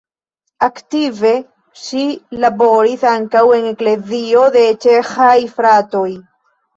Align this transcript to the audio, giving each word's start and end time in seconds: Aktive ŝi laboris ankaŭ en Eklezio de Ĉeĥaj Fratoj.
Aktive 0.67 1.33
ŝi 1.81 2.05
laboris 2.43 3.03
ankaŭ 3.09 3.43
en 3.57 3.67
Eklezio 3.73 4.41
de 4.57 4.65
Ĉeĥaj 4.87 5.35
Fratoj. 5.59 6.09